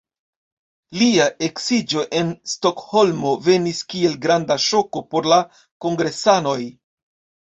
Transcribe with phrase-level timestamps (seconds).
[0.99, 5.39] Lia eksiĝo en Stokholmo venis kiel granda ŝoko por la
[5.87, 6.57] kongresanoj.